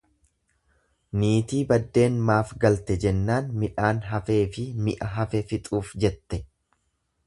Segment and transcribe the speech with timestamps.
[1.23, 6.47] Niitii baddeen maaf galte jennaan midhaan hafeefi mi'a hafe fixuufjette.